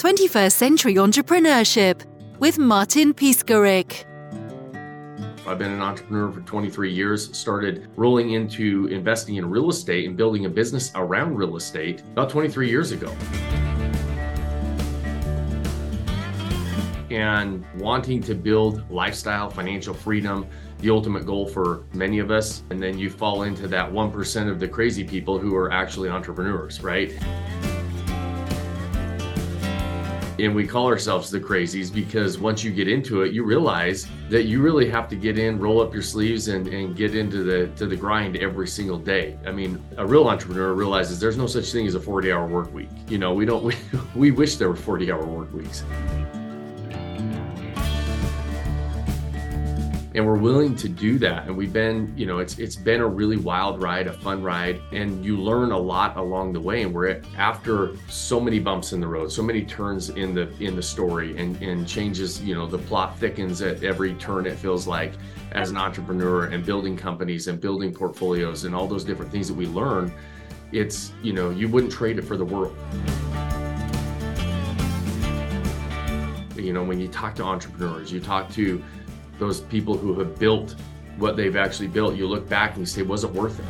[0.00, 2.06] 21st Century Entrepreneurship
[2.38, 4.06] with Martin Piskarik.
[5.46, 10.16] I've been an entrepreneur for 23 years, started rolling into investing in real estate and
[10.16, 13.14] building a business around real estate about 23 years ago.
[17.10, 20.46] And wanting to build lifestyle, financial freedom,
[20.78, 22.62] the ultimate goal for many of us.
[22.70, 26.82] And then you fall into that 1% of the crazy people who are actually entrepreneurs,
[26.82, 27.12] right?
[30.40, 34.44] And we call ourselves the crazies because once you get into it you realize that
[34.44, 37.68] you really have to get in roll up your sleeves and, and get into the
[37.76, 39.38] to the grind every single day.
[39.46, 42.72] I mean a real entrepreneur realizes there's no such thing as a 40 hour work
[42.72, 42.90] week.
[43.08, 43.74] You know we don't we,
[44.14, 45.84] we wish there were 40 hour work weeks
[50.14, 51.46] and we're willing to do that.
[51.46, 54.80] And we've been you know it's it's been a really wild ride a fun ride
[54.92, 56.82] and you learn a lot along the way.
[56.82, 60.74] And we're after so many bumps in the road so many turns in the in
[60.76, 64.86] the story and and changes you know the plot thickens at every turn it feels
[64.86, 65.12] like
[65.52, 69.54] as an entrepreneur and building companies and building portfolios and all those different things that
[69.54, 70.12] we learn
[70.72, 72.76] it's you know you wouldn't trade it for the world.
[76.56, 78.82] You know when you talk to entrepreneurs you talk to
[79.40, 80.76] those people who have built
[81.18, 83.66] what they've actually built, you look back and you say, was it worth it?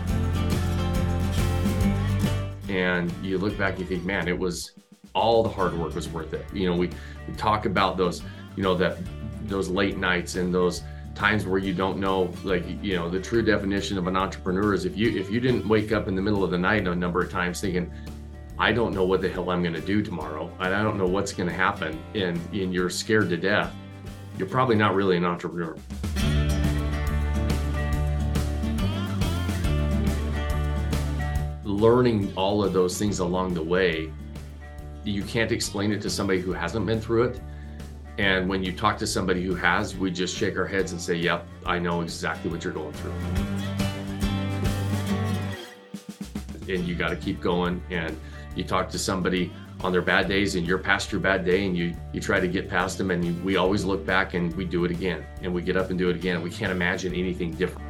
[2.70, 4.72] And you look back and you think, man, it was
[5.14, 6.44] all the hard work was worth it.
[6.52, 6.90] You know, we,
[7.26, 8.22] we talk about those,
[8.56, 8.98] you know, that
[9.44, 10.82] those late nights and those
[11.14, 14.84] times where you don't know like you know the true definition of an entrepreneur is
[14.84, 17.20] if you if you didn't wake up in the middle of the night a number
[17.20, 17.92] of times thinking
[18.60, 21.32] i don't know what the hell i'm to do tomorrow and i don't know what's
[21.48, 23.74] to happen and and you're scared to death
[24.38, 25.76] you're probably not really an entrepreneur.
[31.64, 34.12] Learning all of those things along the way,
[35.04, 37.40] you can't explain it to somebody who hasn't been through it.
[38.18, 41.14] And when you talk to somebody who has, we just shake our heads and say,
[41.14, 43.12] Yep, I know exactly what you're going through.
[46.74, 47.82] And you got to keep going.
[47.90, 48.18] And
[48.54, 51.76] you talk to somebody on their bad days and you're past your bad day and
[51.76, 54.64] you you try to get past them and you, we always look back and we
[54.64, 57.14] do it again and we get up and do it again and we can't imagine
[57.14, 57.86] anything different.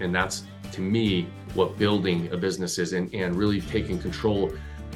[0.00, 4.52] And that's to me what building a business is and, and really taking control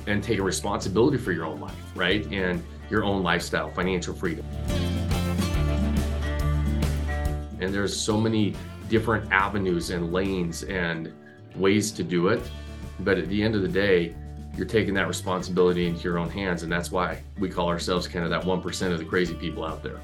[0.07, 2.25] and taking responsibility for your own life right?
[2.33, 4.45] And your own lifestyle financial freedom.
[7.61, 8.55] And there's so many
[8.91, 11.11] different avenues and lanes and
[11.57, 12.43] ways to do it.
[13.01, 14.15] But at the end of the day,
[14.57, 16.65] you're taking that responsibility into your own hands.
[16.65, 19.83] And that's why we call ourselves kind of that 1% of the crazy people out
[19.83, 20.01] there.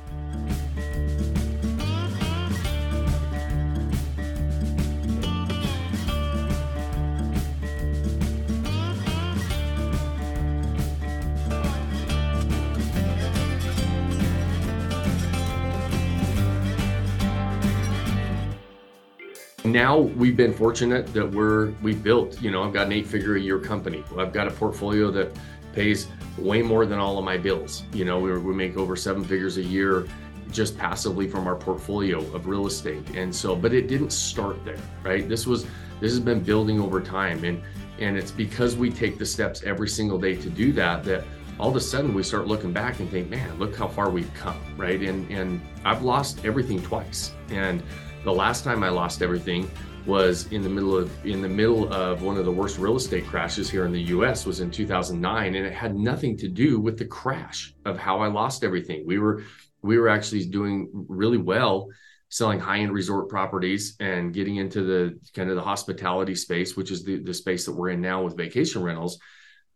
[19.72, 23.36] Now we've been fortunate that we're we built you know i've got an eight figure
[23.36, 24.02] a year company.
[24.18, 25.30] I've got a portfolio that
[25.72, 27.84] pays way more than all of my bills.
[27.92, 30.06] You know we, we make over seven figures a year
[30.50, 33.10] just passively from our portfolio of real estate.
[33.10, 35.28] And so but it didn't start there right?
[35.28, 35.64] This was
[36.00, 37.44] this has been building over time.
[37.44, 37.62] And
[37.98, 41.24] and it's because we take the steps every single day to do that that
[41.58, 44.32] all of a sudden we start looking back and think man look how far we've
[44.34, 45.00] come right?
[45.00, 47.32] And and i've lost everything twice.
[47.50, 47.82] And
[48.26, 49.70] the last time I lost everything
[50.04, 53.24] was in the middle of in the middle of one of the worst real estate
[53.24, 56.98] crashes here in the US was in 2009 and it had nothing to do with
[56.98, 59.04] the crash of how I lost everything.
[59.06, 59.44] We were
[59.80, 61.86] we were actually doing really well
[62.28, 67.04] selling high-end resort properties and getting into the kind of the hospitality space which is
[67.04, 69.20] the the space that we're in now with vacation rentals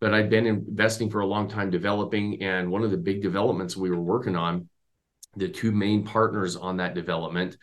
[0.01, 3.77] but I'd been investing for a long time developing and one of the big developments
[3.77, 4.69] we were working on
[5.37, 7.57] the two main partners on that development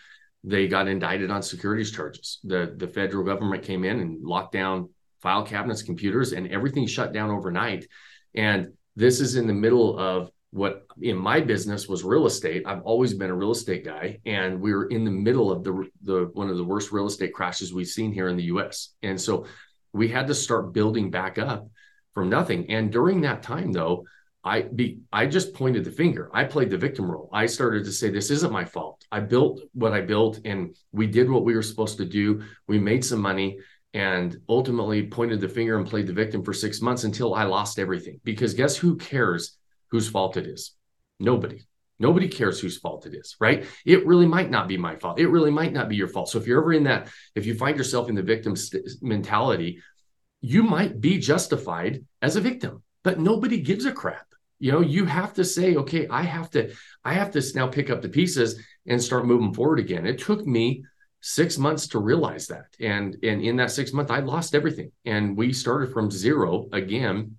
[0.48, 2.40] they got indicted on securities charges.
[2.44, 4.90] The the federal government came in and locked down
[5.22, 7.86] file cabinets, computers, and everything shut down overnight.
[8.34, 12.64] And this is in the middle of what in my business was real estate.
[12.66, 15.90] I've always been a real estate guy, and we were in the middle of the
[16.04, 18.94] the one of the worst real estate crashes we've seen here in the U.S.
[19.04, 19.46] And so
[19.92, 21.68] we had to start building back up
[22.14, 22.70] from nothing.
[22.72, 24.06] And during that time, though,
[24.48, 26.30] I be I just pointed the finger.
[26.34, 27.30] I played the victim role.
[27.34, 29.06] I started to say this isn't my fault.
[29.12, 32.42] I built what I built and we did what we were supposed to do.
[32.68, 33.60] We made some money
[33.94, 37.78] and ultimately pointed the finger and played the victim for 6 months until I lost
[37.78, 38.22] everything.
[38.24, 39.58] Because guess who cares
[39.92, 40.76] whose fault it is?
[41.20, 41.68] Nobody.
[42.00, 43.66] Nobody cares whose fault it is, right?
[43.86, 45.20] It really might not be my fault.
[45.20, 46.30] It really might not be your fault.
[46.30, 49.82] So if you're ever in that if you find yourself in the victim st- mentality,
[50.40, 54.27] you might be justified as a victim, but nobody gives a crap.
[54.60, 56.74] You know, you have to say, okay, I have to,
[57.04, 60.06] I have to now pick up the pieces and start moving forward again.
[60.06, 60.84] It took me
[61.22, 62.68] six months to realize that.
[62.80, 64.92] And and in that six month, I lost everything.
[65.06, 67.38] And we started from zero again.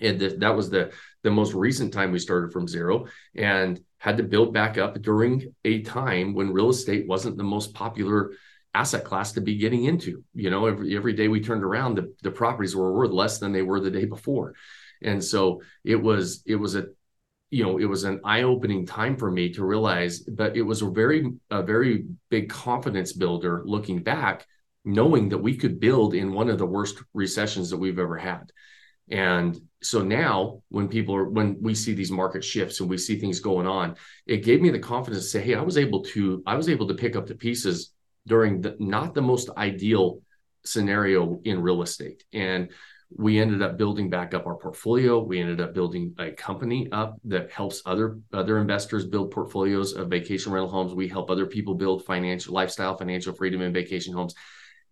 [0.00, 0.92] And that was the
[1.22, 5.54] the most recent time we started from zero and had to build back up during
[5.64, 8.32] a time when real estate wasn't the most popular
[8.72, 10.24] asset class to be getting into.
[10.34, 13.52] You know, every every day we turned around, the, the properties were worth less than
[13.52, 14.54] they were the day before.
[15.02, 16.86] And so it was it was a
[17.50, 20.90] you know it was an eye-opening time for me to realize but it was a
[20.90, 24.46] very a very big confidence builder looking back
[24.84, 28.50] knowing that we could build in one of the worst recessions that we've ever had.
[29.10, 33.18] And so now when people are when we see these market shifts and we see
[33.18, 36.42] things going on it gave me the confidence to say hey i was able to
[36.46, 37.92] i was able to pick up the pieces
[38.26, 40.20] during the not the most ideal
[40.64, 42.24] scenario in real estate.
[42.32, 42.70] And
[43.16, 45.20] we ended up building back up our portfolio.
[45.20, 50.08] We ended up building a company up that helps other other investors build portfolios of
[50.08, 50.94] vacation rental homes.
[50.94, 54.34] We help other people build financial lifestyle financial freedom and vacation homes.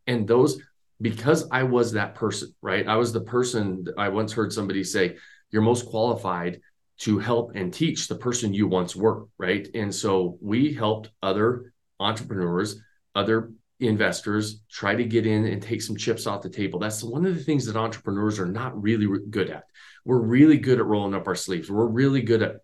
[0.07, 0.61] And those
[1.01, 2.87] because i was that person right?
[2.89, 5.17] I was the person i once heard somebody say
[5.51, 6.61] you're most qualified
[6.99, 9.69] to help and teach the person you once were right?
[9.75, 12.81] And so we helped other entrepreneurs
[13.15, 16.79] other investors try to get in and take some chips off the table.
[16.79, 19.65] That's one of the things that entrepreneurs are not really good at.
[20.05, 21.71] We're really good at rolling up our sleeves.
[21.71, 22.57] We're really good at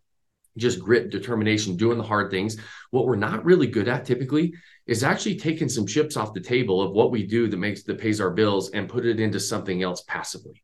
[0.57, 2.57] just grit, determination, doing the hard things.
[2.91, 4.55] What we're not really good at typically
[4.87, 7.99] is actually taking some chips off the table of what we do that makes that
[7.99, 10.63] pays our bills and put it into something else passively.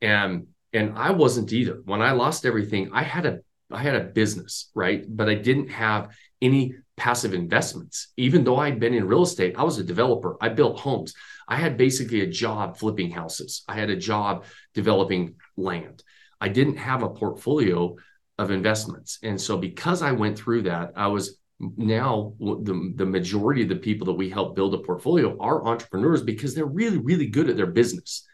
[0.00, 1.80] And and I wasn't either.
[1.84, 3.40] When I lost everything, I had a
[3.70, 5.04] I had a business, right?
[5.08, 8.12] But I didn't have any passive investments.
[8.16, 10.36] Even though I'd been in real estate, I was a developer.
[10.40, 11.14] I built homes.
[11.48, 13.64] I had basically a job flipping houses.
[13.66, 16.04] I had a job developing land.
[16.40, 17.96] I didn't have a portfolio
[18.38, 19.18] of investments.
[19.24, 21.40] And so because I went through that, I was
[21.76, 26.22] now the, the majority of the people that we help build a portfolio are entrepreneurs
[26.22, 28.24] because they're really, really good at their business.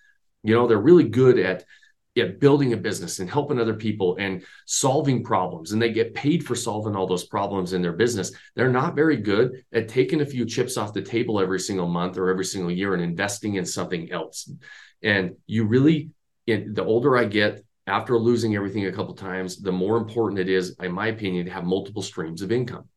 [0.43, 1.65] You know, they're really good at
[2.21, 6.45] at building a business and helping other people and solving problems and they get paid
[6.45, 8.33] for solving all those problems in their business.
[8.55, 12.17] They're not very good at taking a few chips off the table every single month
[12.19, 14.51] or every single year and investing in something else.
[15.03, 16.11] And you really
[16.57, 20.77] the older i get after losing everything a couple times the more important it is
[20.81, 22.89] in my opinion to have multiple streams of income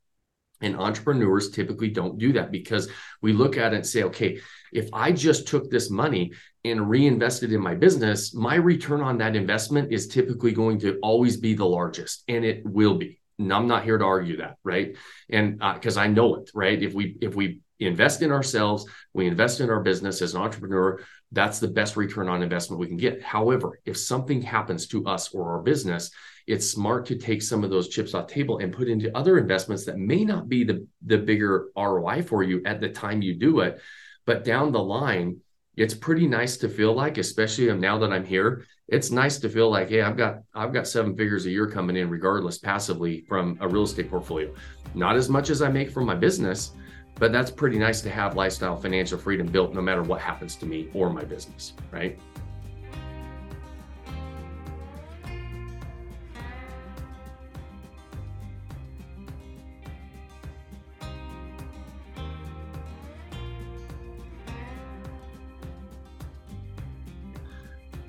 [0.62, 2.90] and entrepreneurs typically don't do that because
[3.22, 4.40] we look at it and say, okay,
[4.72, 6.31] if I just took this money
[6.63, 11.38] and reinvested in my business, my return on that investment is typically going to always
[11.38, 13.19] be the largest, and it will be.
[13.40, 14.96] And I'm not here to argue that, right?
[15.30, 16.81] And because uh, I know it, right?
[16.81, 21.02] If we if we invest in ourselves, we invest in our business as an entrepreneur,
[21.31, 23.24] that's the best return on investment we can get.
[23.24, 26.12] However, if something happens to us or our business,
[26.47, 29.85] it's smart to take some of those chips off table and put into other investments
[29.85, 33.59] that may not be the, the bigger ROI for you at the time you do
[33.61, 33.79] it.
[34.25, 35.38] But down the line,
[35.77, 39.69] it's pretty nice to feel like, especially now that I'm here, it's nice to feel
[39.69, 43.57] like, hey, I've got I've got seven figures a year coming in, regardless, passively from
[43.61, 44.53] a real estate portfolio.
[44.93, 46.73] Not as much as I make from my business,
[47.15, 50.65] but that's pretty nice to have lifestyle financial freedom built no matter what happens to
[50.65, 52.19] me or my business, right?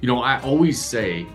[0.02, 1.26] You know, I always say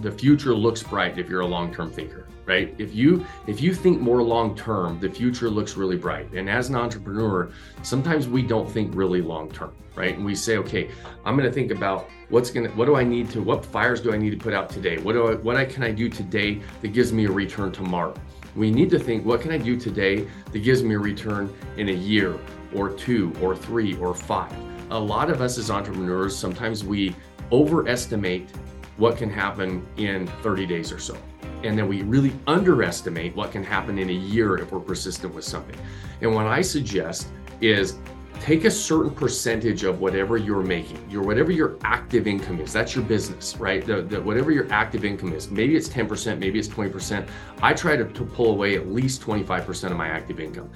[0.00, 2.72] the future looks bright if you're a long-term thinker, right?
[2.78, 6.32] If you if you think more long-term, the future looks really bright.
[6.32, 7.50] And as an entrepreneur,
[7.82, 10.14] sometimes we don't think really long-term, right?
[10.14, 10.90] And we say, okay,
[11.24, 14.00] I'm going to think about what's going to what do I need to what fires
[14.00, 14.96] do I need to put out today?
[14.98, 18.14] What do I what I can I do today that gives me a return tomorrow?
[18.54, 21.88] We need to think what can I do today that gives me a return in
[21.88, 22.38] a year
[22.76, 24.54] or two or three or five.
[24.90, 27.16] A lot of us as entrepreneurs, sometimes we
[27.54, 28.48] overestimate
[28.96, 31.16] what can happen in 30 days or so.
[31.62, 35.44] And then we really underestimate what can happen in a year if we're persistent with
[35.44, 35.76] something.
[36.20, 37.28] And what I suggest
[37.60, 37.96] is
[38.40, 42.72] take a certain percentage of whatever you're making, your whatever your active income is.
[42.72, 43.86] That's your business, right?
[43.86, 45.48] The, the, whatever your active income is.
[45.48, 47.26] Maybe it's 10%, maybe it's 20%.
[47.62, 50.70] I try to, to pull away at least 25% of my active income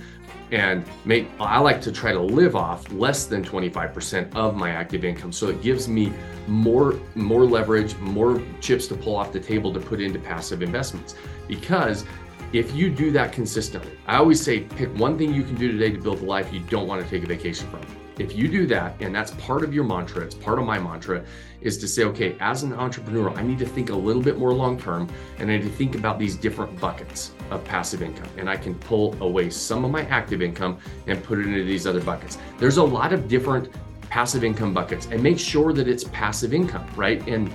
[0.50, 5.04] and make I like to try to live off less than 25% of my active
[5.04, 5.32] income.
[5.32, 6.12] So it gives me
[6.46, 11.14] more more leverage more chips to pull off the table to put into passive investments.
[11.46, 12.04] Because
[12.52, 15.90] if you do that consistently I always say pick one thing you can do today
[15.90, 17.80] to build the life you don't want to take a vacation from.
[18.18, 21.24] If you do that, and that's part of your mantra, it's part of my mantra,
[21.60, 24.52] is to say, okay, as an entrepreneur, I need to think a little bit more
[24.52, 28.28] long term and I need to think about these different buckets of passive income.
[28.36, 31.86] And I can pull away some of my active income and put it into these
[31.86, 32.38] other buckets.
[32.58, 33.70] There's a lot of different
[34.08, 37.26] passive income buckets and make sure that it's passive income, right?
[37.28, 37.52] And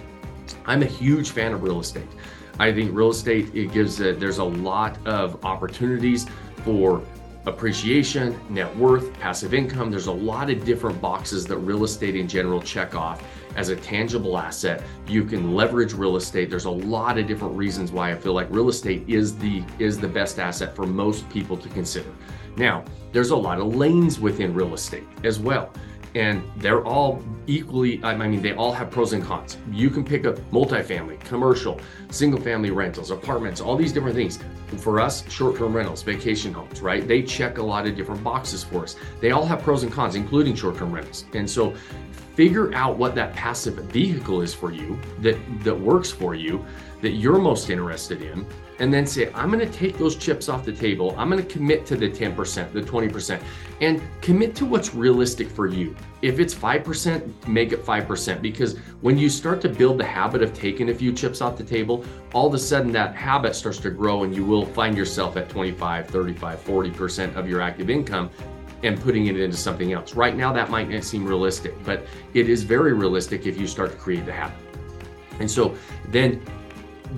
[0.66, 2.08] I'm a huge fan of real estate.
[2.60, 6.28] I think real estate it gives a, there's a lot of opportunities
[6.64, 7.02] for
[7.46, 9.92] appreciation, net worth, passive income.
[9.92, 13.24] There's a lot of different boxes that real estate in general check off
[13.56, 14.82] as a tangible asset.
[15.08, 16.50] You can leverage real estate.
[16.50, 19.98] There's a lot of different reasons why I feel like real estate is the is
[20.00, 22.12] the best asset for most people to consider.
[22.56, 25.72] Now, there's a lot of lanes within real estate as well
[26.16, 29.58] and they're all equally i mean they all have pros and cons.
[29.72, 31.80] You can pick up multifamily commercial
[32.10, 34.40] single family rentals apartments all these different things.
[34.78, 37.08] For us short-term rentals vacation homes right?
[37.08, 38.96] They check a lot of different boxes for us.
[39.22, 41.26] They all have pros and cons including short-term rentals.
[41.34, 41.74] And so
[42.36, 46.66] figure out what that passive vehicle is for you that that works for you
[47.02, 48.46] that you're most interested in
[48.80, 51.54] and then say i'm going to take those chips off the table i'm going to
[51.54, 53.42] commit to the 10% the 20%
[53.82, 59.18] and commit to what's realistic for you if it's 5% make it 5% because when
[59.18, 62.48] you start to build the habit of taking a few chips off the table all
[62.48, 66.08] of a sudden that habit starts to grow and you will find yourself at 25
[66.08, 68.30] 35 40% of your active income
[68.84, 70.14] and putting it into something else.
[70.14, 73.92] Right now, that might not seem realistic, but it is very realistic if you start
[73.92, 74.58] to create the habit.
[75.40, 75.76] And so
[76.10, 76.44] then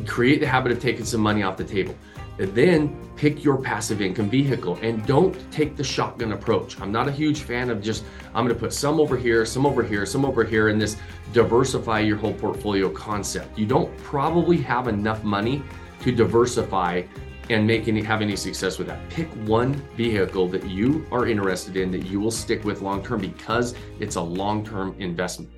[0.05, 1.95] create the habit of taking some money off the table.
[2.37, 6.79] And then pick your passive income vehicle and don't take the shotgun approach.
[6.81, 9.65] I'm not a huge fan of just, I'm going to put some over here, some
[9.65, 10.97] over here, some over here, and this
[11.31, 13.57] diversify your whole portfolio concept.
[13.57, 15.63] You don't probably have enough money
[16.01, 17.03] to diversify
[17.49, 19.07] and make any have any success with that.
[19.09, 23.21] Pick one vehicle that you are interested in that you will stick with long term
[23.21, 25.51] because it's a long term investment.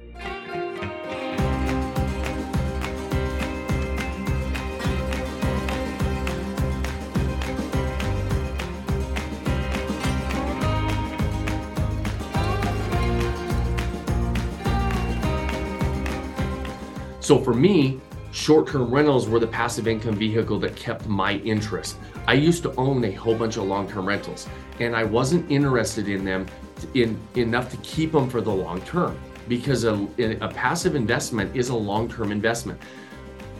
[17.19, 17.99] So for me,
[18.31, 21.97] short term rentals were the passive income vehicle that kept my interest.
[22.27, 24.47] I used to own a whole bunch of long term rentals,
[24.79, 26.45] and I wasn't interested in them
[26.93, 29.93] in enough to keep them for the long term because a,
[30.41, 32.79] a passive investment is a long term investment.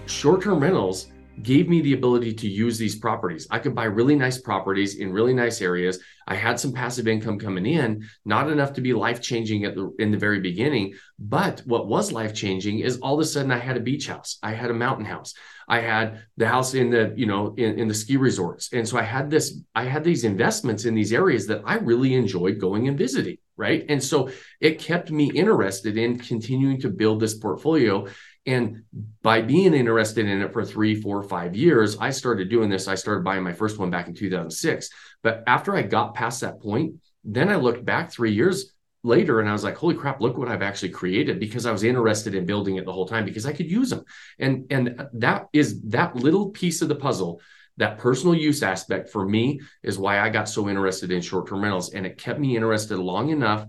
[0.05, 1.07] Short term rentals
[1.41, 3.47] gave me the ability to use these properties.
[3.51, 5.99] I could buy really nice properties in really nice areas.
[6.27, 9.93] I had some passive income coming in, not enough to be life changing at the
[9.99, 13.59] in the very beginning, but what was life changing is all of a sudden I
[13.59, 15.33] had a beach house, I had a mountain house,
[15.67, 18.97] I had the house in the you know in, in the ski resorts, and so
[18.97, 22.87] I had this I had these investments in these areas that I really enjoyed going
[22.87, 23.85] and visiting right?
[23.89, 24.29] And so
[24.61, 28.07] it kept me interested in continuing to build this portfolio.
[28.47, 28.83] And
[29.21, 32.87] by being interested in it for three, four, five years, I started doing this.
[32.87, 34.89] I started buying my first one back in 2006.
[35.21, 38.73] But after I got past that point, then I looked back three years
[39.03, 41.83] later and I was like, holy crap, look what I've actually created because I was
[41.83, 44.05] interested in building it the whole time because I could use them.
[44.39, 47.41] And, and that is that little piece of the puzzle
[47.75, 51.61] that personal use aspect for me is why I got so interested in short term
[51.61, 51.93] rentals.
[51.93, 53.65] And it kept me interested long enough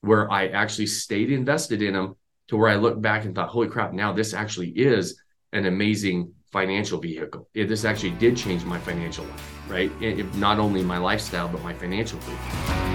[0.00, 2.16] where I actually stayed invested in them
[2.48, 5.20] to where I looked back and thought, holy crap, now this actually is
[5.52, 7.48] an amazing financial vehicle.
[7.54, 9.90] It, this actually did change my financial life, right?
[10.00, 12.88] It, it, not only my lifestyle, but my financial life.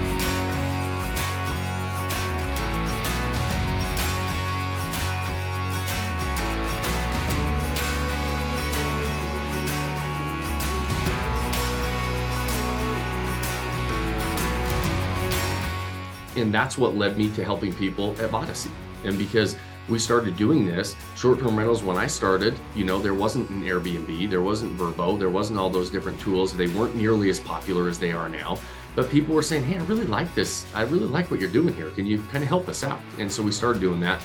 [16.36, 18.70] And that's what led me to helping people at Vodyssey.
[19.04, 19.56] And because
[19.88, 24.28] we started doing this short-term rentals when i started you know there wasn't an airbnb
[24.28, 26.54] there wasn't VRBO, there wasn't all those different tools.
[26.54, 28.58] They weren't nearly as popular as they are now.
[28.94, 30.66] But people were saying hey i really like this.
[30.74, 31.90] I really like what you're doing here.
[31.90, 33.00] Can you kind of help us out?
[33.18, 34.20] And so we started doing that.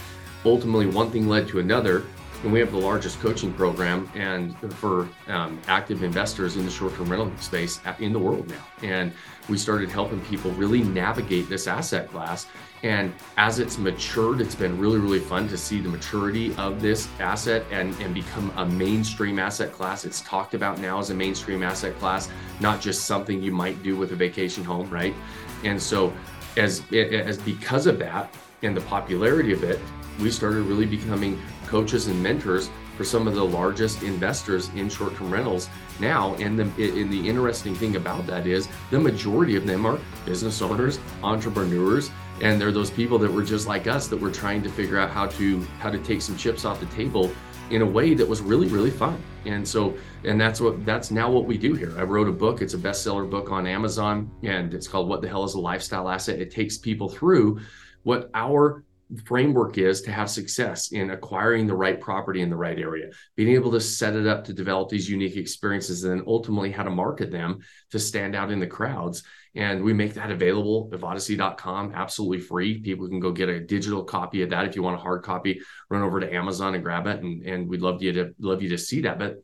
[0.46, 2.04] Ultimately one thing led to another
[2.44, 7.10] and we have the largest coaching program and for um, active investors in the short-term
[7.10, 9.12] rental space in the world now and
[9.50, 12.48] we started helping people really navigate this asset class
[12.84, 17.08] and as it's matured, it's been really, really fun to see the maturity of this
[17.22, 20.04] asset and, and become a mainstream asset class.
[20.04, 23.96] It's talked about now as a mainstream asset class, not just something you might do
[23.96, 25.16] with a vacation home, right?
[25.64, 26.14] And so,
[26.58, 29.80] as, as because of that and the popularity of it,
[30.20, 31.42] we started really becoming
[31.74, 36.36] coaches and mentors for some of the largest investors in short-term rentals now.
[36.36, 40.62] And the, and the interesting thing about that is the majority of them are business
[40.62, 42.12] owners, entrepreneurs,
[42.44, 45.10] and they're those people that were just like us that were trying to figure out
[45.10, 47.32] how to how to take some chips off the table
[47.72, 49.20] in a way that was really really fun.
[49.46, 51.98] And so and that's what that's now what we do here.
[51.98, 52.62] I wrote a book.
[52.62, 56.08] It's a bestseller book on amazon and it's called what the hell is a lifestyle
[56.08, 56.40] asset?
[56.40, 57.62] It takes people through
[58.04, 58.84] what our
[59.26, 63.54] framework is to have success in acquiring the right property in the right area, being
[63.54, 66.90] able to set it up to develop these unique experiences, and then ultimately how to
[66.90, 67.60] market them
[67.92, 69.24] to stand out in the crowds.
[69.56, 72.80] And we make that available at Vodyssey.com, absolutely free.
[72.80, 74.66] People can go get a digital copy of that.
[74.66, 77.22] If you want a hard copy, run over to Amazon and grab it.
[77.22, 79.20] And, and we'd love you to love you to see that.
[79.20, 79.44] But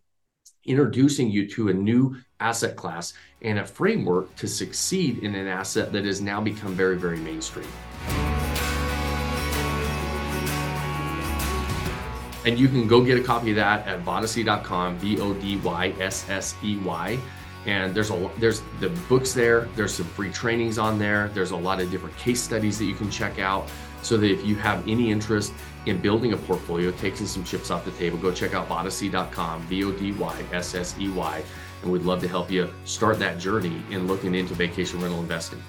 [0.65, 5.91] introducing you to a new asset class and a framework to succeed in an asset
[5.91, 7.67] that has now become very, very mainstream.
[12.49, 15.93] And you can go get a copy of that at vodyssey.com, V O D Y
[15.99, 17.19] S S E Y.
[17.67, 19.69] And there's a there's the books there.
[19.75, 21.27] There's some free trainings on there.
[21.27, 23.69] There's a lot of different case studies that you can check out.
[24.01, 25.53] So that if you have any interest
[25.85, 29.83] in building a portfolio, taking some chips off the table, go check out vodyssey.com, V
[29.83, 31.43] O D Y S S E Y.
[31.83, 35.61] And we'd love to help you start that journey in looking into vacation rental investing.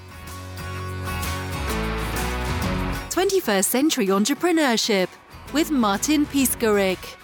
[3.11, 5.09] 21st Century Entrepreneurship
[5.53, 7.17] with Martin Piskarik.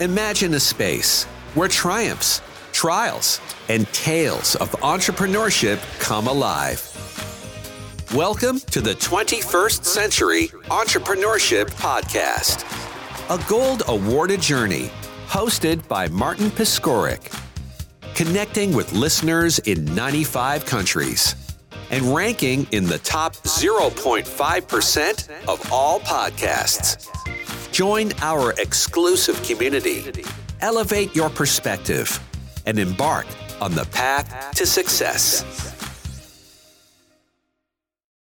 [0.00, 2.40] Imagine a space where triumphs,
[2.72, 6.88] trials, and tales of entrepreneurship come alive.
[8.14, 12.64] Welcome to the 21st Century Entrepreneurship Podcast,
[13.30, 14.90] a gold awarded journey
[15.28, 17.41] hosted by Martin Piskorik
[18.24, 21.34] connecting with listeners in 95 countries
[21.90, 27.08] and ranking in the top 0.5% of all podcasts.
[27.72, 30.04] Join our exclusive community,
[30.60, 32.16] elevate your perspective,
[32.64, 33.26] and embark
[33.60, 35.81] on the path to success.